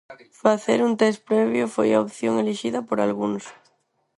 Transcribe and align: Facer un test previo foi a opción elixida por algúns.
Facer 0.43 0.79
un 0.87 0.93
test 1.01 1.19
previo 1.29 1.63
foi 1.75 1.89
a 1.93 2.01
opción 2.05 2.33
elixida 2.43 2.79
por 2.87 2.97
algúns. 2.99 3.43